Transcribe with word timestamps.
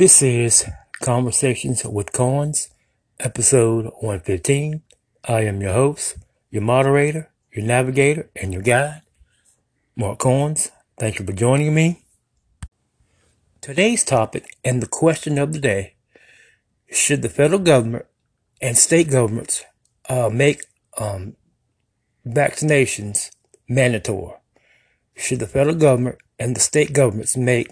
This 0.00 0.22
is 0.22 0.64
Conversations 1.02 1.84
with 1.84 2.14
Coins, 2.14 2.70
episode 3.18 3.84
115. 4.00 4.80
I 5.28 5.42
am 5.42 5.60
your 5.60 5.74
host, 5.74 6.16
your 6.50 6.62
moderator, 6.62 7.30
your 7.52 7.66
navigator, 7.66 8.30
and 8.34 8.50
your 8.50 8.62
guide, 8.62 9.02
Mark 9.94 10.20
Coins. 10.20 10.70
Thank 10.98 11.18
you 11.18 11.26
for 11.26 11.34
joining 11.34 11.74
me. 11.74 12.02
Today's 13.60 14.02
topic 14.02 14.56
and 14.64 14.82
the 14.82 14.86
question 14.86 15.36
of 15.36 15.52
the 15.52 15.58
day 15.58 15.96
should 16.90 17.20
the 17.20 17.28
federal 17.28 17.60
government 17.60 18.06
and 18.62 18.78
state 18.78 19.10
governments 19.10 19.64
uh, 20.08 20.30
make 20.30 20.62
um, 20.96 21.36
vaccinations 22.26 23.28
mandatory? 23.68 24.32
Should 25.14 25.40
the 25.40 25.46
federal 25.46 25.76
government 25.76 26.16
and 26.38 26.56
the 26.56 26.60
state 26.60 26.94
governments 26.94 27.36
make 27.36 27.68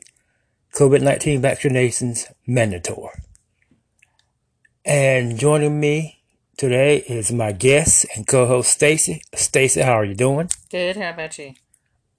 COVID 0.74 1.02
19 1.02 1.42
vaccinations 1.42 2.26
mandatory. 2.46 3.14
And 4.84 5.38
joining 5.38 5.80
me 5.80 6.22
today 6.56 6.98
is 6.98 7.32
my 7.32 7.52
guest 7.52 8.06
and 8.14 8.26
co 8.26 8.46
host 8.46 8.70
Stacy. 8.70 9.22
Stacy, 9.34 9.80
how 9.80 9.92
are 9.92 10.04
you 10.04 10.14
doing? 10.14 10.50
Good. 10.70 10.96
How 10.96 11.10
about 11.10 11.38
you? 11.38 11.54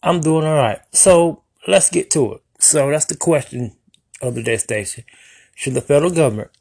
I'm 0.02 0.22
doing 0.22 0.46
all 0.46 0.56
right. 0.56 0.80
So 0.92 1.44
let's 1.68 1.90
get 1.90 2.10
to 2.12 2.34
it. 2.34 2.42
So 2.60 2.90
that's 2.90 3.06
the 3.06 3.18
question 3.18 3.76
of 4.22 4.36
the 4.36 4.44
day, 4.44 4.58
Stacy. 4.58 5.06
Should 5.56 5.74
the 5.74 5.82
federal 5.82 6.12
government 6.12 6.52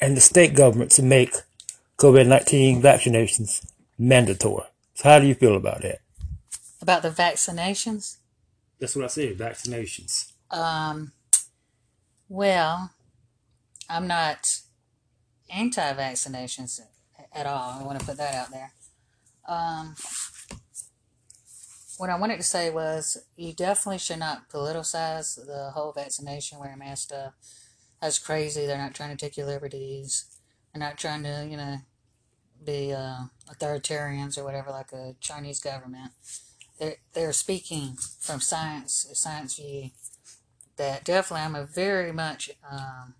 and 0.00 0.16
the 0.16 0.20
state 0.20 0.54
governments 0.54 0.98
make 1.00 1.34
COVID 1.98 2.26
19 2.26 2.82
vaccinations 2.82 3.64
mandatory? 3.98 4.64
So, 4.94 5.08
how 5.08 5.18
do 5.18 5.26
you 5.26 5.34
feel 5.34 5.56
about 5.56 5.82
that? 5.82 6.00
About 6.80 7.02
the 7.02 7.10
vaccinations? 7.10 8.16
That's 8.78 8.96
what 8.96 9.04
I 9.04 9.08
said 9.08 9.38
vaccinations. 9.38 10.31
Um, 10.52 11.12
well, 12.28 12.90
I'm 13.88 14.06
not 14.06 14.60
anti-vaccinations 15.50 16.80
at 17.32 17.46
all. 17.46 17.80
I 17.80 17.84
want 17.84 17.98
to 17.98 18.06
put 18.06 18.18
that 18.18 18.34
out 18.34 18.50
there. 18.50 18.72
Um, 19.48 19.96
what 21.98 22.10
I 22.10 22.18
wanted 22.18 22.36
to 22.36 22.42
say 22.42 22.70
was 22.70 23.18
you 23.36 23.52
definitely 23.52 23.98
should 23.98 24.18
not 24.18 24.48
politicize 24.48 25.34
the 25.34 25.70
whole 25.74 25.92
vaccination, 25.92 26.58
wear 26.58 26.72
a 26.72 26.76
mask 26.76 27.04
stuff. 27.04 27.34
That's 28.00 28.18
crazy. 28.18 28.66
They're 28.66 28.78
not 28.78 28.94
trying 28.94 29.10
to 29.10 29.16
take 29.16 29.36
your 29.36 29.46
liberties. 29.46 30.26
They're 30.72 30.80
not 30.80 30.98
trying 30.98 31.22
to, 31.22 31.46
you 31.48 31.56
know, 31.56 31.76
be 32.64 32.92
uh, 32.92 33.24
authoritarians 33.50 34.38
or 34.38 34.44
whatever 34.44 34.70
like 34.70 34.92
a 34.92 35.14
Chinese 35.20 35.60
government. 35.60 36.12
They're, 36.78 36.96
they're 37.12 37.32
speaking 37.32 37.96
from 38.20 38.40
science, 38.40 39.06
science 39.12 39.56
view 39.56 39.90
that 40.82 41.04
definitely 41.04 41.44
I'm 41.44 41.54
a 41.54 41.64
very 41.64 42.10
much 42.10 42.50
um, 42.68 43.14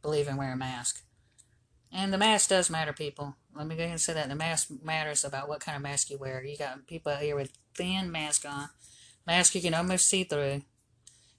believe 0.00 0.28
in 0.28 0.38
wearing 0.38 0.54
a 0.54 0.56
mask. 0.56 1.02
And 1.92 2.10
the 2.10 2.16
mask 2.16 2.48
does 2.48 2.70
matter, 2.70 2.94
people. 2.94 3.36
Let 3.54 3.66
me 3.66 3.76
go 3.76 3.82
ahead 3.82 3.92
and 3.92 4.00
say 4.00 4.14
that. 4.14 4.30
The 4.30 4.34
mask 4.34 4.68
matters 4.82 5.22
about 5.22 5.46
what 5.46 5.60
kind 5.60 5.76
of 5.76 5.82
mask 5.82 6.08
you 6.08 6.16
wear. 6.16 6.42
You 6.42 6.56
got 6.56 6.86
people 6.86 7.12
out 7.12 7.20
here 7.20 7.36
with 7.36 7.52
thin 7.76 8.10
mask 8.10 8.46
on. 8.48 8.70
Mask 9.26 9.54
you 9.54 9.60
can 9.60 9.74
almost 9.74 10.08
see 10.08 10.24
through. 10.24 10.62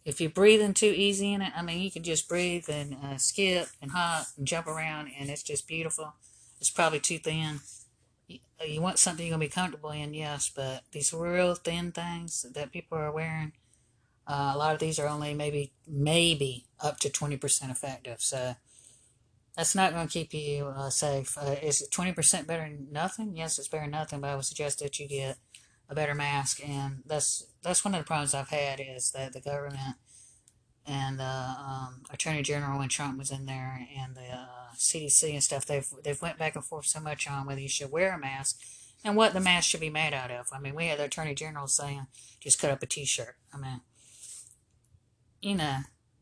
If 0.06 0.22
you're 0.22 0.30
breathing 0.30 0.76
too 0.76 0.94
easy 0.96 1.34
in 1.34 1.42
it, 1.42 1.54
I 1.56 1.64
mean, 1.64 1.82
you 1.82 1.90
can 1.90 2.04
just 2.04 2.30
breathe 2.30 2.70
and 2.70 2.96
uh, 3.04 3.18
skip 3.18 3.68
and 3.82 3.92
hop 3.92 4.28
and 4.38 4.46
jump 4.46 4.68
around, 4.68 5.10
and 5.18 5.30
it's 5.30 5.44
just 5.44 5.68
beautiful. 5.68 6.14
It's 6.60 6.70
probably 6.70 7.00
too 7.00 7.18
thin. 7.18 7.62
You, 8.28 8.40
uh, 8.60 8.66
you 8.66 8.82
want 8.82 9.00
something 9.00 9.26
you're 9.26 9.38
going 9.38 9.48
to 9.48 9.56
be 9.56 9.60
comfortable 9.60 9.92
in, 9.92 10.14
yes, 10.14 10.52
but 10.54 10.84
these 10.92 11.14
real 11.14 11.56
thin 11.56 11.92
things 11.92 12.46
that 12.54 12.72
people 12.72 12.98
are 13.00 13.12
wearing, 13.12 13.54
uh, 14.32 14.54
a 14.56 14.58
lot 14.58 14.74
of 14.74 14.80
these 14.80 14.98
are 14.98 15.10
only 15.10 15.34
maybe 15.34 15.74
maybe 15.86 16.66
up 16.80 17.00
to 17.02 17.10
20% 17.10 17.70
effective. 17.70 18.22
So 18.22 18.56
that's 19.58 19.76
not 19.76 19.92
going 19.92 20.08
to 20.08 20.14
keep 20.14 20.34
you 20.34 20.68
uh, 20.68 20.90
safe. 20.90 21.38
Uh, 21.38 21.56
is 21.62 21.82
it 21.82 21.92
20% 21.92 22.48
better 22.48 22.64
than 22.64 22.88
nothing? 22.92 23.36
Yes, 23.36 23.60
it's 23.60 23.68
better 23.68 23.84
than 23.84 23.92
nothing, 23.92 24.22
but 24.22 24.30
I 24.30 24.36
would 24.36 24.46
suggest 24.46 24.80
that 24.80 24.98
you 25.00 25.08
get 25.10 25.36
a 25.90 25.96
better 25.96 26.16
mask. 26.16 26.62
And 26.66 27.04
that's 27.06 27.46
that's 27.62 27.84
one 27.84 27.94
of 27.94 28.00
the 28.00 28.08
problems 28.08 28.34
I've 28.34 28.48
had 28.48 28.80
is 28.80 29.12
that 29.12 29.34
the 29.34 29.42
government 29.42 29.98
and 30.88 31.20
the 31.20 31.24
um, 31.26 32.04
Attorney 32.10 32.42
General 32.42 32.80
when 32.80 32.88
Trump 32.88 33.18
was 33.18 33.32
in 33.32 33.46
there 33.46 33.86
and 33.98 34.16
the 34.16 34.48
CDC 34.78 35.24
uh, 35.24 35.34
and 35.34 35.44
stuff, 35.44 35.66
they've 35.66 35.88
they've 36.06 36.22
went 36.22 36.38
back 36.38 36.56
and 36.56 36.64
forth 36.64 36.86
so 36.86 37.02
much 37.02 37.28
on 37.28 37.46
whether 37.46 37.60
you 37.60 37.68
should 37.68 37.92
wear 37.92 38.14
a 38.14 38.18
mask 38.18 38.62
and 39.04 39.18
what 39.18 39.34
the 39.34 39.42
mask 39.42 39.70
should 39.70 39.82
be 39.82 39.90
made 39.90 40.14
out 40.14 40.32
of. 40.32 40.48
I 40.54 40.60
mean, 40.60 40.74
we 40.74 40.88
had 40.88 41.00
the 41.00 41.06
Attorney 41.06 41.36
General 41.36 41.68
saying 41.68 42.08
just 42.40 42.62
cut 42.62 42.72
up 42.72 42.82
a 42.82 42.86
T-shirt. 42.86 43.36
I 43.54 43.58
mean, 43.58 43.82
you 45.42 45.56
know, 45.56 45.80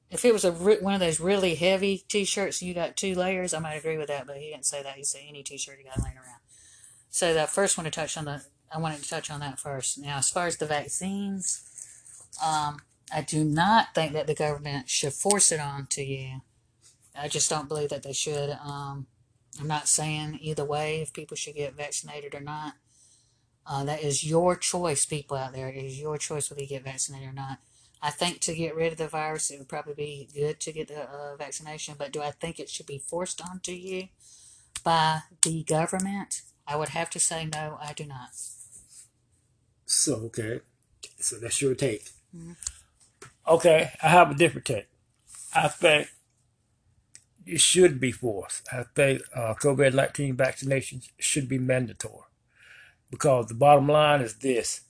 if 0.10 0.26
it 0.26 0.34
was 0.34 0.44
a 0.44 0.52
one 0.52 0.94
of 0.94 1.00
those 1.00 1.20
really 1.20 1.56
heavy 1.56 2.04
T-shirts, 2.08 2.62
you 2.62 2.74
got 2.74 2.98
two 2.98 3.14
layers. 3.16 3.54
I 3.54 3.60
might 3.60 3.76
agree 3.76 3.98
with 3.98 4.08
that, 4.08 4.26
but 4.26 4.38
he 4.38 4.50
didn't 4.50 4.66
say 4.66 4.82
that. 4.82 4.96
He 4.96 5.04
said 5.04 5.22
any 5.28 5.44
T-shirt 5.44 5.78
you 5.78 5.86
got 5.86 6.02
laying 6.04 6.18
around. 6.18 6.40
So 7.10 7.34
the 7.34 7.48
first 7.48 7.78
one 7.78 7.86
to 7.86 7.92
touch 7.92 8.18
on 8.18 8.26
the, 8.26 8.44
I 8.74 8.80
wanted 8.80 9.04
to 9.04 9.10
touch 9.10 9.30
on 9.30 9.40
that 9.40 9.60
first. 9.60 9.98
Now, 10.00 10.18
as 10.18 10.30
far 10.30 10.48
as 10.48 10.58
the 10.58 10.66
vaccines, 10.66 11.64
um, 12.44 12.80
I 13.12 13.22
do 13.22 13.44
not 13.44 13.94
think 13.96 14.14
that 14.14 14.28
the 14.28 14.36
government 14.36 14.90
should 14.90 15.14
force 15.14 15.52
it 15.52 15.60
on 15.60 15.88
to 15.88 16.04
you. 16.04 16.42
I 17.16 17.28
just 17.28 17.50
don't 17.50 17.68
believe 17.68 17.90
that 17.90 18.04
they 18.04 18.14
should. 18.14 18.52
Um, 18.64 19.08
I'm 19.60 19.68
not 19.68 19.88
saying 19.88 20.40
either 20.42 20.64
way 20.64 21.02
if 21.02 21.14
people 21.14 21.36
should 21.36 21.56
get 21.56 21.76
vaccinated 21.76 22.34
or 22.36 22.40
not. 22.40 22.76
Uh, 23.66 23.84
that 23.84 24.02
is 24.02 24.24
your 24.24 24.56
choice, 24.56 25.06
people 25.06 25.38
out 25.38 25.54
there. 25.54 25.70
It 25.70 25.84
is 25.84 26.00
your 26.00 26.18
choice 26.18 26.50
whether 26.50 26.62
you 26.62 26.68
get 26.68 26.84
vaccinated 26.84 27.30
or 27.30 27.34
not. 27.34 27.60
I 28.02 28.12
think 28.12 28.40
to 28.42 28.56
get 28.56 28.76
rid 28.76 28.94
of 28.94 28.98
the 28.98 29.08
virus, 29.08 29.52
it 29.52 29.60
would 29.60 29.68
probably 29.68 29.94
be 29.94 30.30
good 30.34 30.60
to 30.62 30.72
get 30.72 30.88
the 30.88 31.04
uh, 31.04 31.36
vaccination, 31.38 31.96
but 31.98 32.14
do 32.14 32.22
I 32.22 32.32
think 32.32 32.60
it 32.60 32.70
should 32.70 32.86
be 32.86 32.98
forced 32.98 33.42
onto 33.42 33.74
you 33.74 34.08
by 34.84 35.22
the 35.42 35.64
government? 35.64 36.42
I 36.66 36.78
would 36.78 36.90
have 36.90 37.10
to 37.12 37.20
say 37.20 37.46
no, 37.46 37.78
I 37.82 37.94
do 37.94 38.06
not. 38.06 38.30
So, 39.86 40.16
okay. 40.28 40.62
So 41.20 41.38
that's 41.38 41.62
your 41.62 41.76
take. 41.76 42.06
Mm-hmm. 42.36 42.54
Okay, 43.48 43.92
I 44.02 44.08
have 44.08 44.32
a 44.32 44.36
different 44.36 44.66
take. 44.66 44.88
I 45.54 45.68
think 45.68 46.10
it 47.46 47.60
should 47.60 48.00
be 48.00 48.12
forced. 48.12 48.68
I 48.72 48.84
think 48.96 49.24
uh, 49.36 49.56
COVID 49.56 49.94
19 49.96 50.38
vaccinations 50.38 51.10
should 51.18 51.50
be 51.50 51.58
mandatory. 51.58 52.28
Because 53.10 53.48
the 53.48 53.56
bottom 53.56 53.88
line 53.88 54.22
is 54.22 54.36
this 54.36 54.82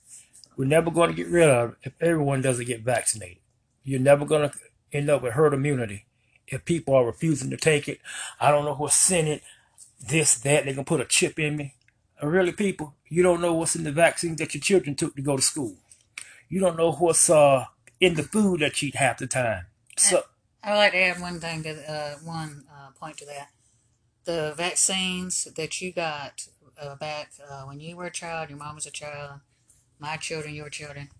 we're 0.60 0.66
never 0.66 0.90
going 0.90 1.08
to 1.08 1.16
get 1.16 1.28
rid 1.28 1.48
of 1.48 1.70
it 1.70 1.76
if 1.84 1.92
everyone 2.02 2.42
doesn't 2.42 2.66
get 2.66 2.82
vaccinated. 2.82 3.38
You're 3.82 3.98
never 3.98 4.26
going 4.26 4.50
to 4.50 4.54
end 4.92 5.08
up 5.08 5.22
with 5.22 5.32
herd 5.32 5.54
immunity 5.54 6.04
if 6.48 6.66
people 6.66 6.94
are 6.94 7.06
refusing 7.06 7.48
to 7.48 7.56
take 7.56 7.88
it. 7.88 7.98
I 8.38 8.50
don't 8.50 8.66
know 8.66 8.74
what's 8.74 8.94
sent 8.94 9.26
it, 9.26 9.42
this, 10.06 10.34
that. 10.34 10.66
They're 10.66 10.74
going 10.74 10.84
to 10.84 10.88
put 10.88 11.00
a 11.00 11.06
chip 11.06 11.38
in 11.38 11.56
me. 11.56 11.76
And 12.20 12.30
really, 12.30 12.52
people, 12.52 12.94
you 13.08 13.22
don't 13.22 13.40
know 13.40 13.54
what's 13.54 13.74
in 13.74 13.84
the 13.84 13.90
vaccine 13.90 14.36
that 14.36 14.52
your 14.52 14.60
children 14.60 14.94
took 14.94 15.16
to 15.16 15.22
go 15.22 15.34
to 15.34 15.42
school. 15.42 15.76
You 16.50 16.60
don't 16.60 16.76
know 16.76 16.92
what's 16.92 17.30
uh, 17.30 17.64
in 17.98 18.16
the 18.16 18.22
food 18.22 18.60
that 18.60 18.82
you 18.82 18.88
eat 18.88 18.96
half 18.96 19.16
the 19.16 19.26
time. 19.26 19.64
So 19.96 20.24
I 20.62 20.72
would 20.72 20.76
like 20.76 20.92
to 20.92 20.98
add 20.98 21.22
one 21.22 21.40
thing 21.40 21.62
to 21.62 21.90
uh, 21.90 22.16
one 22.22 22.64
uh, 22.70 22.90
point 23.00 23.16
to 23.16 23.24
that. 23.24 23.48
The 24.24 24.52
vaccines 24.58 25.44
that 25.56 25.80
you 25.80 25.90
got 25.90 26.48
uh, 26.78 26.96
back 26.96 27.30
uh, 27.50 27.62
when 27.62 27.80
you 27.80 27.96
were 27.96 28.04
a 28.04 28.12
child, 28.12 28.50
your 28.50 28.58
mom 28.58 28.74
was 28.74 28.84
a 28.84 28.90
child, 28.90 29.40
my 30.00 30.16
children, 30.16 30.54
your 30.54 30.70
children. 30.70 31.10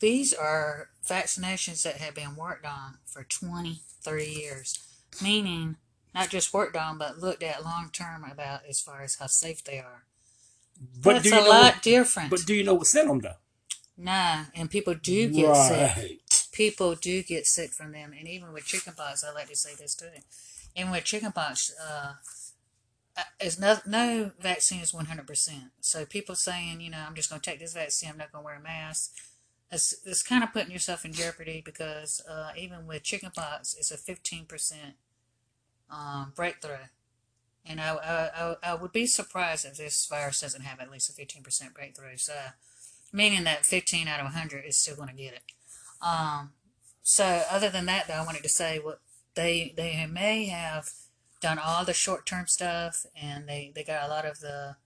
These 0.00 0.34
are 0.34 0.90
vaccinations 1.06 1.82
that 1.84 1.98
have 1.98 2.14
been 2.14 2.36
worked 2.36 2.66
on 2.66 2.98
for 3.06 3.22
20, 3.24 3.80
30 4.02 4.24
years, 4.24 4.78
meaning 5.22 5.76
not 6.14 6.30
just 6.30 6.52
worked 6.52 6.76
on, 6.76 6.98
but 6.98 7.18
looked 7.18 7.42
at 7.42 7.64
long 7.64 7.90
term 7.92 8.24
about 8.30 8.60
as 8.68 8.80
far 8.80 9.02
as 9.02 9.16
how 9.16 9.26
safe 9.26 9.62
they 9.64 9.78
are. 9.78 10.04
But 11.02 11.22
That's 11.22 11.32
a 11.32 11.48
lot 11.48 11.74
what, 11.74 11.82
different. 11.82 12.30
But 12.30 12.44
do 12.46 12.54
you 12.54 12.64
know 12.64 12.74
what's 12.74 12.94
in 12.94 13.06
them, 13.06 13.20
though? 13.20 13.34
Nah, 13.96 14.44
and 14.54 14.70
people 14.70 14.94
do 14.94 15.28
get 15.28 15.48
right. 15.48 15.96
sick. 15.96 16.50
People 16.52 16.94
do 16.94 17.22
get 17.22 17.46
sick 17.46 17.70
from 17.70 17.92
them, 17.92 18.12
and 18.18 18.28
even 18.28 18.52
with 18.52 18.64
chickenpox, 18.64 19.24
I 19.24 19.32
like 19.32 19.48
to 19.48 19.56
say 19.56 19.74
this 19.78 19.94
too. 19.94 20.06
And 20.76 20.90
with 20.90 21.04
chickenpox, 21.04 21.72
uh, 21.80 22.14
is 23.44 23.60
no 23.60 23.76
no 23.86 24.32
vaccine 24.40 24.80
is 24.80 24.94
one 24.94 25.06
hundred 25.06 25.26
percent. 25.26 25.70
So 25.80 26.06
people 26.06 26.34
saying, 26.34 26.80
you 26.80 26.90
know, 26.90 27.04
I'm 27.06 27.14
just 27.14 27.28
going 27.28 27.40
to 27.40 27.50
take 27.50 27.60
this 27.60 27.74
vaccine, 27.74 28.10
I'm 28.10 28.18
not 28.18 28.32
going 28.32 28.42
to 28.42 28.46
wear 28.46 28.56
a 28.56 28.62
mask. 28.62 29.12
It's, 29.70 29.94
it's 30.06 30.22
kind 30.22 30.44
of 30.44 30.52
putting 30.52 30.70
yourself 30.70 31.04
in 31.04 31.12
jeopardy 31.12 31.62
because 31.64 32.22
uh, 32.28 32.50
even 32.56 32.86
with 32.86 33.02
chickenpox, 33.02 33.74
it's 33.74 33.90
a 33.90 33.96
fifteen 33.96 34.46
percent 34.46 34.94
um, 35.90 36.32
breakthrough, 36.34 36.86
and 37.66 37.80
I, 37.80 37.94
I 37.94 38.56
I 38.70 38.74
would 38.74 38.92
be 38.92 39.06
surprised 39.06 39.66
if 39.66 39.76
this 39.76 40.06
virus 40.06 40.40
doesn't 40.40 40.62
have 40.62 40.80
at 40.80 40.90
least 40.90 41.10
a 41.10 41.12
fifteen 41.12 41.42
percent 41.42 41.74
breakthrough. 41.74 42.16
So, 42.16 42.34
meaning 43.12 43.44
that 43.44 43.66
fifteen 43.66 44.08
out 44.08 44.20
of 44.20 44.32
hundred 44.32 44.64
is 44.64 44.76
still 44.76 44.96
going 44.96 45.08
to 45.08 45.14
get 45.14 45.34
it. 45.34 45.42
Um, 46.00 46.52
so 47.02 47.42
other 47.50 47.68
than 47.68 47.86
that, 47.86 48.06
though, 48.06 48.14
I 48.14 48.24
wanted 48.24 48.42
to 48.44 48.48
say 48.48 48.78
what 48.78 49.00
they 49.34 49.74
they 49.76 50.06
may 50.06 50.46
have 50.46 50.90
done 51.44 51.58
all 51.58 51.84
the 51.84 51.92
short 51.92 52.24
term 52.24 52.46
stuff 52.46 53.04
and 53.14 53.46
they, 53.46 53.70
they 53.74 53.84
got 53.84 54.06
a 54.06 54.08
lot 54.08 54.24
of 54.24 54.40
the 54.40 54.76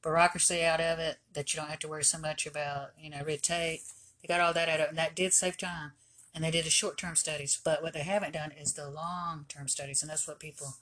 bureaucracy 0.00 0.62
out 0.64 0.80
of 0.80 1.00
it 1.00 1.16
that 1.32 1.52
you 1.52 1.58
don't 1.60 1.70
have 1.70 1.80
to 1.80 1.88
worry 1.88 2.04
so 2.04 2.18
much 2.18 2.46
about, 2.46 2.90
you 3.00 3.10
know, 3.10 3.22
red 3.26 3.42
tape. 3.42 3.80
They 4.22 4.28
got 4.28 4.40
all 4.40 4.52
that 4.52 4.68
out 4.68 4.80
of 4.80 4.86
it, 4.86 4.88
and 4.90 4.98
that 4.98 5.16
did 5.16 5.32
save 5.32 5.56
time. 5.58 5.92
and 6.34 6.44
they 6.44 6.50
did 6.50 6.64
the 6.64 6.70
short-term 6.70 7.16
studies. 7.16 7.58
But 7.64 7.82
what 7.82 7.94
they 7.94 8.04
haven't 8.04 8.34
done 8.34 8.52
is 8.52 8.74
the 8.74 8.88
long-term 8.88 9.68
studies, 9.68 10.02
and 10.02 10.10
that's 10.10 10.28
what 10.28 10.38
people 10.38 10.76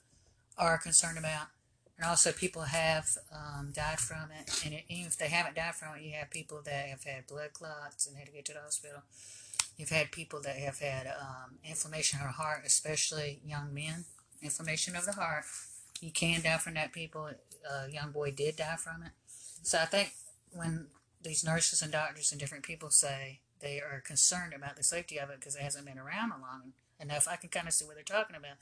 are 0.58 0.78
concerned 0.78 1.18
about. 1.18 1.46
And 1.96 2.06
also, 2.06 2.30
people 2.30 2.62
have 2.62 3.16
um, 3.32 3.72
died 3.74 3.98
from 3.98 4.28
it, 4.38 4.62
and 4.64 4.74
it, 4.74 4.84
even 4.88 5.06
if 5.06 5.16
they 5.16 5.28
haven't 5.28 5.56
died 5.56 5.74
from 5.74 5.96
it, 5.96 6.02
you 6.02 6.12
have 6.12 6.28
people 6.30 6.60
that 6.64 6.88
have 6.88 7.04
had 7.04 7.26
blood 7.26 7.54
clots 7.54 8.06
and 8.06 8.18
had 8.18 8.26
to 8.26 8.32
get 8.32 8.44
to 8.46 8.52
the 8.52 8.60
hospital. 8.60 9.00
You've 9.78 9.88
had 9.88 10.12
people 10.12 10.40
that 10.42 10.56
have 10.56 10.78
had 10.80 11.06
um, 11.06 11.58
inflammation 11.64 12.20
of 12.20 12.26
the 12.26 12.32
heart, 12.32 12.64
especially 12.66 13.40
young 13.46 13.72
men. 13.72 14.04
Inflammation 14.42 14.96
of 14.96 15.06
the 15.06 15.12
heart. 15.12 15.44
You 16.00 16.10
can 16.10 16.42
die 16.42 16.58
from 16.58 16.74
that. 16.74 16.92
People, 16.92 17.30
a 17.70 17.90
young 17.90 18.12
boy 18.12 18.30
did 18.30 18.56
die 18.56 18.76
from 18.76 19.02
it. 19.02 19.12
So 19.62 19.78
I 19.78 19.86
think 19.86 20.12
when 20.52 20.88
these 21.22 21.44
nurses 21.44 21.82
and 21.82 21.90
doctors 21.90 22.30
and 22.30 22.40
different 22.40 22.64
people 22.64 22.90
say 22.90 23.40
they 23.60 23.80
are 23.80 24.02
concerned 24.04 24.52
about 24.54 24.76
the 24.76 24.82
safety 24.82 25.18
of 25.18 25.30
it 25.30 25.40
because 25.40 25.56
it 25.56 25.62
hasn't 25.62 25.86
been 25.86 25.98
around 25.98 26.30
long 26.30 26.72
enough, 27.00 27.26
I 27.28 27.36
can 27.36 27.48
kind 27.48 27.66
of 27.66 27.72
see 27.72 27.84
what 27.84 27.94
they're 27.94 28.04
talking 28.04 28.36
about. 28.36 28.56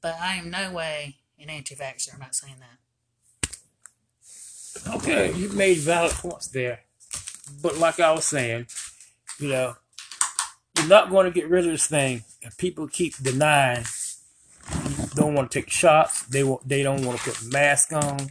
But 0.00 0.16
I 0.20 0.36
am 0.36 0.50
no 0.50 0.72
way 0.72 1.16
an 1.38 1.50
anti-vaxxer. 1.50 2.14
I'm 2.14 2.20
not 2.20 2.34
saying 2.34 2.56
that. 2.60 2.78
Okay, 4.94 5.32
you 5.32 5.48
made 5.50 5.78
valid 5.78 6.12
points 6.12 6.48
there. 6.48 6.80
But 7.62 7.78
like 7.78 7.98
I 8.00 8.12
was 8.12 8.24
saying, 8.24 8.66
you 9.38 9.48
know, 9.48 9.76
you're 10.76 10.86
not 10.86 11.10
going 11.10 11.24
to 11.24 11.32
get 11.32 11.48
rid 11.48 11.64
of 11.64 11.72
this 11.72 11.86
thing 11.86 12.24
if 12.42 12.56
people 12.56 12.86
keep 12.86 13.16
denying 13.16 13.84
don't 15.16 15.34
want 15.34 15.50
to 15.50 15.60
take 15.60 15.70
shots. 15.70 16.22
They 16.26 16.44
want, 16.44 16.68
they 16.68 16.82
don't 16.82 17.04
want 17.04 17.18
to 17.18 17.30
put 17.30 17.52
masks 17.52 17.92
on, 17.92 18.30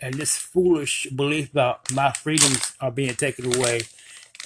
and 0.00 0.14
this 0.14 0.36
foolish 0.36 1.08
belief 1.16 1.50
about 1.50 1.90
my 1.92 2.12
freedoms 2.12 2.74
are 2.80 2.92
being 2.92 3.14
taken 3.14 3.56
away, 3.56 3.80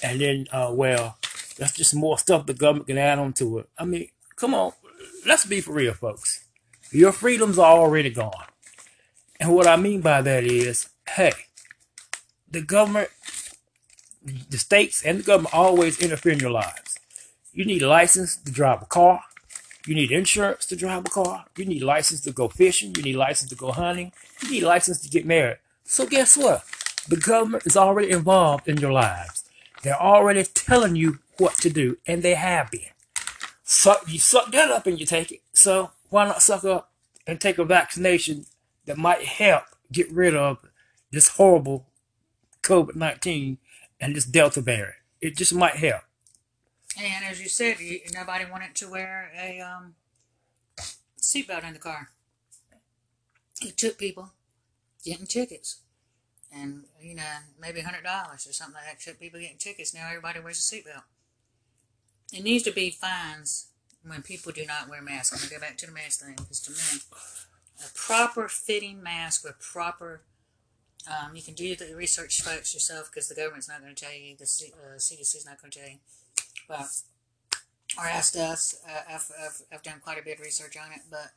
and 0.01 0.19
then 0.21 0.47
uh, 0.51 0.71
well, 0.73 1.17
that's 1.57 1.73
just 1.73 1.93
more 1.93 2.17
stuff 2.17 2.45
the 2.45 2.53
government 2.53 2.87
can 2.87 2.97
add 2.97 3.19
on 3.19 3.33
to 3.33 3.59
it. 3.59 3.69
I 3.77 3.85
mean, 3.85 4.07
come 4.35 4.53
on, 4.53 4.71
let's 5.25 5.45
be 5.45 5.61
for 5.61 5.73
real, 5.73 5.93
folks. 5.93 6.45
Your 6.91 7.11
freedoms 7.11 7.59
are 7.59 7.77
already 7.77 8.09
gone, 8.09 8.45
and 9.39 9.53
what 9.53 9.67
I 9.67 9.75
mean 9.75 10.01
by 10.01 10.21
that 10.21 10.43
is, 10.45 10.89
hey, 11.09 11.33
the 12.49 12.61
government, 12.61 13.09
the 14.23 14.57
states, 14.57 15.03
and 15.03 15.19
the 15.19 15.23
government 15.23 15.53
always 15.53 15.99
interfere 15.99 16.33
in 16.33 16.39
your 16.39 16.51
lives. 16.51 16.97
You 17.53 17.65
need 17.65 17.81
a 17.81 17.87
license 17.89 18.37
to 18.37 18.51
drive 18.51 18.81
a 18.81 18.85
car. 18.85 19.21
You 19.85 19.93
need 19.93 20.11
insurance 20.11 20.65
to 20.67 20.75
drive 20.75 21.05
a 21.05 21.09
car. 21.09 21.45
You 21.55 21.65
need 21.65 21.83
license 21.83 22.21
to 22.21 22.31
go 22.31 22.47
fishing. 22.47 22.93
You 22.97 23.03
need 23.03 23.15
license 23.15 23.49
to 23.51 23.55
go 23.55 23.71
hunting. 23.71 24.11
You 24.41 24.51
need 24.51 24.63
license 24.63 24.99
to 25.01 25.09
get 25.09 25.25
married. 25.25 25.57
So 25.83 26.07
guess 26.07 26.35
what? 26.35 26.63
The 27.07 27.17
government 27.17 27.67
is 27.67 27.77
already 27.77 28.09
involved 28.09 28.67
in 28.67 28.77
your 28.77 28.91
lives. 28.91 29.43
They're 29.83 30.01
already 30.01 30.43
telling 30.43 30.95
you 30.95 31.19
what 31.37 31.53
to 31.55 31.69
do, 31.69 31.97
and 32.07 32.23
they 32.23 32.33
have 32.33 32.71
been. 32.71 32.89
Suck, 33.63 34.03
you 34.07 34.17
suck 34.17 34.51
that 34.51 34.71
up 34.71 34.87
and 34.87 34.99
you 34.99 35.05
take 35.05 35.31
it. 35.31 35.41
So 35.53 35.91
why 36.09 36.25
not 36.25 36.41
suck 36.41 36.63
up 36.63 36.91
and 37.27 37.39
take 37.39 37.59
a 37.59 37.65
vaccination 37.65 38.45
that 38.85 38.97
might 38.97 39.23
help 39.23 39.63
get 39.91 40.11
rid 40.11 40.35
of 40.35 40.57
this 41.11 41.29
horrible 41.29 41.85
COVID 42.63 42.95
19 42.95 43.59
and 43.99 44.15
this 44.15 44.25
Delta 44.25 44.61
variant? 44.61 44.95
It 45.21 45.37
just 45.37 45.53
might 45.53 45.75
help. 45.75 46.01
And 46.97 47.25
as 47.25 47.41
you 47.41 47.49
said, 47.49 47.77
nobody 48.13 48.45
wanted 48.49 48.75
to 48.75 48.89
wear 48.89 49.31
a 49.37 49.59
um, 49.59 49.95
seatbelt 51.19 51.65
in 51.65 51.73
the 51.73 51.79
car. 51.79 52.09
It 53.61 53.77
took 53.77 53.97
people 53.97 54.31
getting 55.03 55.25
tickets. 55.25 55.81
And, 56.53 56.85
you 57.01 57.15
know, 57.15 57.23
maybe 57.59 57.81
$100 57.81 58.03
or 58.05 58.37
something 58.37 58.75
like 58.75 58.85
that. 58.85 58.99
Took 59.01 59.19
people 59.19 59.39
getting 59.39 59.57
tickets. 59.57 59.93
Now 59.93 60.07
everybody 60.07 60.39
wears 60.39 60.59
a 60.59 60.75
seatbelt. 60.75 61.03
It 62.33 62.43
needs 62.43 62.63
to 62.63 62.71
be 62.71 62.89
fines 62.91 63.67
when 64.05 64.21
people 64.21 64.51
do 64.51 64.65
not 64.65 64.89
wear 64.89 65.01
masks. 65.01 65.33
I'm 65.33 65.39
going 65.39 65.49
to 65.49 65.55
go 65.55 65.61
back 65.61 65.77
to 65.79 65.85
the 65.87 65.91
mask 65.91 66.21
thing 66.21 66.35
because 66.35 66.61
to 66.61 66.71
me, 66.71 67.01
a 67.83 67.93
proper 67.93 68.47
fitting 68.47 69.03
mask 69.03 69.43
with 69.43 69.59
proper 69.59 70.21
um, 71.07 71.35
you 71.35 71.41
can 71.43 71.53
do 71.53 71.75
the 71.75 71.95
research 71.95 72.41
folks 72.41 72.73
yourself 72.73 73.11
because 73.11 73.27
the 73.27 73.35
government's 73.35 73.69
not 73.69 73.81
going 73.81 73.93
to 73.93 74.05
tell 74.05 74.13
you, 74.13 74.35
the 74.35 74.45
C- 74.45 74.73
uh, 74.73 74.97
CDC 74.97 75.35
is 75.35 75.45
not 75.45 75.61
going 75.61 75.71
to 75.71 75.79
tell 75.79 75.89
you. 75.89 75.97
But, 76.67 76.87
or 77.97 78.05
asked 78.05 78.35
us, 78.35 78.81
uh, 78.87 79.13
I've, 79.13 79.31
I've, 79.43 79.61
I've 79.73 79.83
done 79.83 79.99
quite 80.01 80.19
a 80.19 80.23
bit 80.23 80.39
of 80.39 80.45
research 80.45 80.75
on 80.77 80.91
it, 80.91 81.01
but 81.09 81.31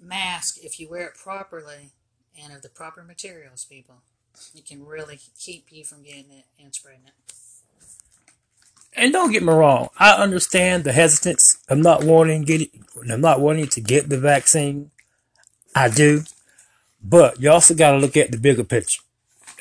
mask, 0.00 0.58
if 0.62 0.78
you 0.78 0.88
wear 0.88 1.06
it 1.06 1.14
properly 1.14 1.90
and 2.40 2.52
of 2.52 2.62
the 2.62 2.68
proper 2.68 3.02
materials, 3.02 3.64
people, 3.64 3.96
it 4.54 4.66
can 4.66 4.84
really 4.84 5.18
keep 5.38 5.66
you 5.70 5.84
from 5.84 6.02
getting 6.02 6.30
it 6.30 6.44
and 6.62 6.74
spreading 6.74 7.02
it. 7.06 7.34
And 8.94 9.12
don't 9.12 9.32
get 9.32 9.42
me 9.42 9.52
wrong, 9.52 9.88
I 9.98 10.12
understand 10.12 10.84
the 10.84 10.92
hesitance 10.92 11.58
of 11.68 11.78
not 11.78 12.04
wanting 12.04 12.42
get 12.42 12.60
it, 12.60 12.70
I'm 13.10 13.22
not 13.22 13.40
wanting 13.40 13.68
to 13.68 13.80
get 13.80 14.10
the 14.10 14.18
vaccine. 14.18 14.90
I 15.74 15.88
do, 15.88 16.24
but 17.02 17.40
you 17.40 17.50
also 17.50 17.74
got 17.74 17.92
to 17.92 17.98
look 17.98 18.18
at 18.18 18.30
the 18.30 18.36
bigger 18.36 18.64
picture. 18.64 19.00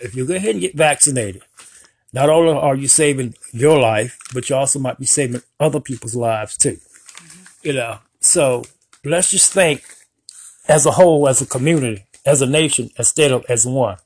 If 0.02 0.16
you 0.16 0.26
go 0.26 0.36
ahead 0.36 0.56
and 0.56 0.62
get 0.62 0.76
vaccinated, 0.76 1.44
not 2.12 2.30
only 2.30 2.52
are 2.54 2.76
you 2.76 2.90
saving 2.90 3.36
your 3.54 3.80
life, 3.80 4.18
but 4.34 4.50
you 4.50 4.56
also 4.56 4.80
might 4.80 5.00
be 5.00 5.06
saving 5.06 5.42
other 5.60 5.80
people's 5.80 6.16
lives 6.16 6.58
too. 6.58 6.78
You 7.64 7.74
know, 7.74 8.00
so 8.20 8.64
let's 9.04 9.32
just 9.32 9.52
think 9.54 9.84
as 10.68 10.86
a 10.86 10.92
whole, 10.92 11.28
as 11.28 11.42
a 11.42 11.46
community, 11.46 12.06
as 12.26 12.42
a 12.42 12.48
nation, 12.48 12.90
instead 12.98 13.32
of 13.32 13.46
as 13.50 13.66
one. 13.66 13.98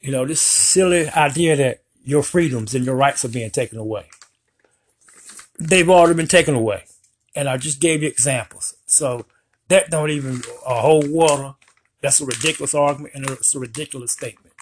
You 0.00 0.12
know, 0.12 0.24
this 0.24 0.40
silly 0.40 1.08
idea 1.10 1.56
that 1.56 1.82
your 2.04 2.22
freedoms 2.22 2.74
and 2.74 2.84
your 2.84 2.96
rights 2.96 3.24
are 3.24 3.28
being 3.28 3.50
taken 3.50 3.78
away. 3.78 4.06
They've 5.58 5.90
already 5.90 6.14
been 6.14 6.28
taken 6.28 6.54
away. 6.54 6.84
And 7.34 7.48
I 7.48 7.56
just 7.56 7.80
gave 7.80 8.02
you 8.02 8.08
examples. 8.08 8.74
So 8.86 9.26
that 9.68 9.90
don't 9.90 10.10
even 10.10 10.42
uh, 10.66 10.80
hold 10.80 11.10
water. 11.10 11.54
That's 12.00 12.20
a 12.20 12.26
ridiculous 12.26 12.74
argument 12.74 13.14
and 13.14 13.28
it's 13.28 13.54
a 13.54 13.58
ridiculous 13.58 14.12
statement. 14.12 14.54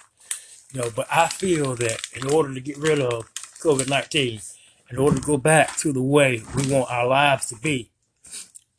You 0.72 0.80
know, 0.80 0.90
but 0.94 1.06
I 1.10 1.28
feel 1.28 1.76
that 1.76 2.00
in 2.14 2.30
order 2.30 2.52
to 2.52 2.60
get 2.60 2.78
rid 2.78 3.00
of 3.00 3.30
COVID 3.66 3.88
19, 3.88 4.40
in 4.90 4.96
order 4.96 5.18
to 5.18 5.26
go 5.26 5.36
back 5.36 5.76
to 5.78 5.92
the 5.92 6.00
way 6.00 6.40
we 6.54 6.72
want 6.72 6.88
our 6.88 7.04
lives 7.04 7.46
to 7.46 7.56
be, 7.56 7.90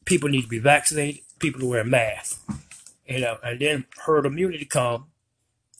people 0.05 0.29
need 0.29 0.43
to 0.43 0.47
be 0.47 0.59
vaccinated, 0.59 1.23
people 1.39 1.59
to 1.59 1.67
wear 1.67 1.83
masks. 1.83 2.39
You 3.05 3.19
know, 3.19 3.37
and 3.43 3.59
then 3.59 3.85
herd 4.05 4.25
immunity 4.25 4.63
come, 4.63 5.07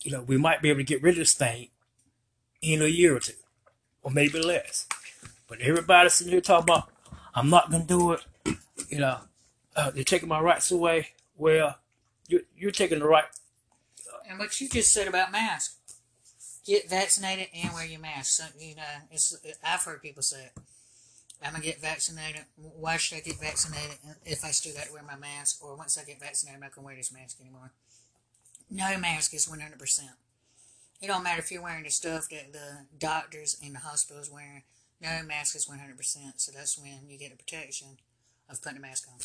you 0.04 0.12
know, 0.12 0.24
we 0.24 0.36
might 0.38 0.62
be 0.62 0.70
able 0.70 0.80
to 0.80 0.84
get 0.84 1.02
rid 1.02 1.14
of 1.14 1.20
this 1.20 1.34
thing 1.34 1.70
in 2.62 2.82
a 2.82 2.88
year 2.88 3.16
or 3.16 3.22
two, 3.22 3.32
or 4.04 4.12
maybe 4.12 4.42
less. 4.42 4.88
But 5.48 5.62
everybody 5.62 6.10
sitting 6.10 6.34
here 6.34 6.42
talking 6.42 6.66
about, 6.66 6.90
I'm 7.34 7.50
not 7.50 7.72
gonna 7.72 7.86
do 7.86 8.12
it. 8.12 8.26
You 8.90 9.00
know, 9.00 9.20
uh, 9.74 9.92
they're 9.92 10.04
taking 10.04 10.28
my 10.28 10.42
rights 10.42 10.70
away. 10.70 11.12
Well, 11.38 11.78
you're, 12.28 12.42
you're 12.58 12.72
taking 12.72 13.00
the 13.00 13.08
right. 13.08 13.24
And 14.30 14.38
what 14.38 14.60
you 14.60 14.68
just 14.68 14.94
said 14.94 15.08
about 15.08 15.32
masks, 15.32 15.77
get 16.68 16.90
vaccinated 16.90 17.48
and 17.56 17.74
wear 17.74 17.86
your 17.86 18.02
mask. 18.02 18.34
So, 18.34 18.44
you 18.60 18.76
know, 18.76 18.84
it's 19.10 19.36
I've 19.66 19.84
heard 19.84 20.02
people 20.02 20.22
say 20.22 20.46
it. 20.46 20.62
I'm 21.44 21.54
gonna 21.54 21.64
get 21.64 21.80
vaccinated. 21.80 22.42
Why 22.58 22.98
should 22.98 23.18
I 23.18 23.22
get 23.22 23.40
vaccinated 23.40 23.98
if 24.26 24.44
I 24.44 24.52
still 24.52 24.74
got 24.74 24.88
to 24.88 24.94
wear 24.94 25.04
my 25.04 25.16
mask? 25.16 25.64
Or 25.64 25.76
once 25.76 25.98
I 25.98 26.04
get 26.04 26.20
vaccinated, 26.20 26.56
I'm 26.58 26.62
not 26.62 26.76
gonna 26.76 26.86
wear 26.86 26.96
this 26.96 27.14
mask 27.14 27.38
anymore. 27.40 27.72
No 28.70 28.98
mask 28.98 29.34
is 29.34 29.48
100. 29.50 29.80
percent 29.80 30.12
It 31.02 31.08
don't 31.08 31.24
matter 31.24 31.40
if 31.40 31.52
you're 31.52 31.62
wearing 31.62 31.84
the 31.84 31.90
stuff 31.90 32.28
that 32.30 32.54
the 32.54 32.86
doctors 33.00 33.58
in 33.62 33.74
the 33.74 33.80
hospitals 33.80 34.30
wearing. 34.30 34.64
No 35.02 35.22
mask 35.24 35.56
is 35.56 35.70
100. 35.70 35.96
percent 35.96 36.42
So 36.42 36.52
that's 36.52 36.78
when 36.78 37.08
you 37.08 37.18
get 37.18 37.32
the 37.32 37.38
protection 37.38 37.88
of 38.50 38.62
putting 38.62 38.80
a 38.80 38.82
mask 38.82 39.08
on. 39.08 39.20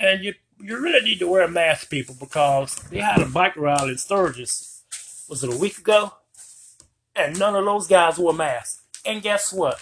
And 0.00 0.24
you 0.24 0.34
you 0.58 0.80
really 0.80 1.04
need 1.04 1.18
to 1.20 1.28
wear 1.28 1.42
a 1.42 1.50
mask, 1.50 1.90
people, 1.90 2.16
because 2.18 2.76
they 2.90 2.98
had 2.98 3.20
a 3.20 3.26
bike 3.26 3.56
ride 3.56 3.88
in 3.90 3.98
Sturgis. 3.98 4.82
Was 5.28 5.44
it 5.44 5.52
a 5.52 5.56
week 5.56 5.78
ago? 5.78 6.12
And 7.16 7.38
none 7.38 7.54
of 7.54 7.64
those 7.64 7.86
guys 7.86 8.18
wore 8.18 8.32
masks. 8.32 8.82
And 9.04 9.22
guess 9.22 9.52
what? 9.52 9.80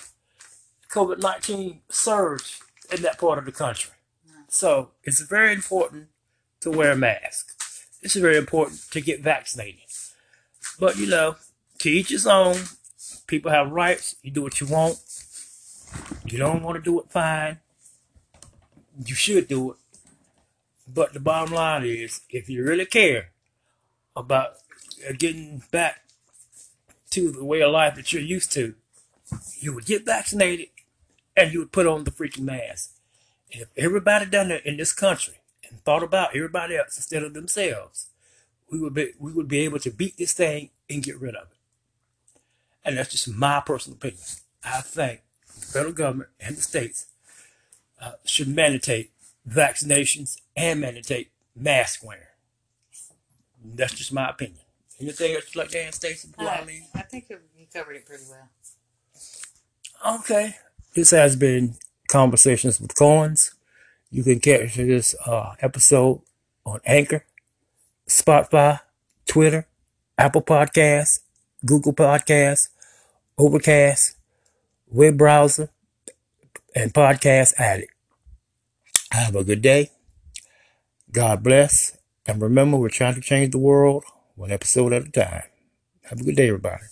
COVID 0.90 1.22
19 1.22 1.80
surged 1.88 2.62
in 2.92 3.02
that 3.02 3.18
part 3.18 3.38
of 3.38 3.46
the 3.46 3.52
country. 3.52 3.92
So 4.48 4.90
it's 5.04 5.20
very 5.20 5.52
important 5.54 6.08
to 6.60 6.70
wear 6.70 6.92
a 6.92 6.96
mask. 6.96 7.58
It's 8.02 8.14
very 8.14 8.36
important 8.36 8.82
to 8.90 9.00
get 9.00 9.22
vaccinated. 9.22 9.80
But 10.78 10.98
you 10.98 11.06
know, 11.06 11.36
to 11.82 11.90
each 11.90 12.10
his 12.10 12.26
own. 12.26 12.56
People 13.26 13.50
have 13.50 13.72
rights. 13.72 14.16
You 14.22 14.30
do 14.30 14.42
what 14.42 14.60
you 14.60 14.66
want. 14.66 14.98
You 16.24 16.38
don't 16.38 16.62
want 16.62 16.76
to 16.76 16.82
do 16.82 17.00
it, 17.00 17.10
fine. 17.10 17.58
You 19.04 19.14
should 19.14 19.48
do 19.48 19.72
it. 19.72 19.76
But 20.86 21.12
the 21.12 21.20
bottom 21.20 21.54
line 21.54 21.84
is, 21.84 22.20
if 22.28 22.48
you 22.48 22.64
really 22.64 22.86
care 22.86 23.30
about 24.14 24.54
getting 25.18 25.62
back 25.70 26.02
to 27.12 27.30
the 27.30 27.44
way 27.44 27.60
of 27.62 27.72
life 27.72 27.94
that 27.94 28.12
you're 28.12 28.22
used 28.22 28.52
to, 28.52 28.74
you 29.60 29.72
would 29.74 29.86
get 29.86 30.04
vaccinated 30.04 30.68
and 31.36 31.52
you 31.52 31.60
would 31.60 31.72
put 31.72 31.86
on 31.86 32.04
the 32.04 32.10
freaking 32.10 32.44
mask. 32.44 32.94
And 33.52 33.62
if 33.62 33.68
everybody 33.76 34.26
done 34.26 34.48
that 34.48 34.66
in 34.66 34.76
this 34.76 34.92
country 34.92 35.34
and 35.68 35.82
thought 35.84 36.02
about 36.02 36.34
everybody 36.34 36.76
else 36.76 36.96
instead 36.96 37.22
of 37.22 37.34
themselves, 37.34 38.06
we 38.70 38.80
would 38.80 38.94
be 38.94 39.12
we 39.18 39.32
would 39.32 39.48
be 39.48 39.60
able 39.60 39.78
to 39.80 39.90
beat 39.90 40.16
this 40.16 40.32
thing 40.32 40.70
and 40.88 41.02
get 41.02 41.20
rid 41.20 41.34
of 41.34 41.48
it. 41.50 41.58
And 42.84 42.96
that's 42.96 43.10
just 43.10 43.28
my 43.28 43.60
personal 43.60 43.96
opinion. 43.96 44.22
I 44.64 44.80
think 44.80 45.20
the 45.46 45.66
federal 45.66 45.92
government 45.92 46.30
and 46.40 46.56
the 46.56 46.62
states 46.62 47.06
uh, 48.00 48.12
should 48.24 48.48
mandate 48.48 49.10
vaccinations 49.48 50.38
and 50.56 50.80
mandate 50.80 51.30
mask 51.54 52.04
wearing. 52.04 52.24
That's 53.62 53.94
just 53.94 54.12
my 54.12 54.30
opinion. 54.30 54.58
Anything 55.00 55.34
else 55.34 55.56
like 55.56 55.74
add, 55.74 55.94
Stacey, 55.94 56.28
Uh. 56.38 56.44
I 56.94 57.02
think 57.02 57.26
you 57.28 57.66
covered 57.72 57.96
it 57.96 58.06
pretty 58.06 58.24
well. 58.28 58.48
Okay. 60.20 60.56
This 60.94 61.10
has 61.10 61.36
been 61.36 61.74
Conversations 62.08 62.80
with 62.80 62.94
Coins. 62.94 63.54
You 64.10 64.22
can 64.22 64.40
catch 64.40 64.74
this 64.74 65.14
uh, 65.26 65.54
episode 65.60 66.20
on 66.66 66.80
Anchor, 66.84 67.24
Spotify, 68.08 68.80
Twitter, 69.26 69.66
Apple 70.18 70.42
Podcasts, 70.42 71.20
Google 71.64 71.94
Podcasts, 71.94 72.68
Overcast, 73.38 74.16
web 74.88 75.16
browser, 75.16 75.70
and 76.74 76.92
Podcast 76.92 77.54
Addict. 77.58 77.92
Have 79.10 79.34
a 79.34 79.44
good 79.44 79.62
day. 79.62 79.90
God 81.10 81.42
bless. 81.42 81.96
And 82.26 82.40
remember, 82.40 82.76
we're 82.76 82.88
trying 82.88 83.14
to 83.14 83.20
change 83.20 83.52
the 83.52 83.58
world 83.58 84.04
one 84.42 84.50
episode 84.50 84.92
at 84.92 85.06
a 85.06 85.10
time. 85.12 85.44
Have 86.02 86.20
a 86.20 86.24
good 86.24 86.34
day, 86.34 86.48
everybody. 86.48 86.82